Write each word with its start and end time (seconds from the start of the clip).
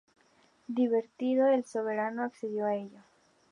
Divertido, 0.65 1.45
el 1.45 1.63
soberano 1.63 2.23
accedió 2.23 2.65
a 2.65 2.73
ello. 2.73 3.01